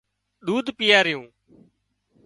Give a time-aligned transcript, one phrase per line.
[0.45, 1.23] ۮوڌ پيائريون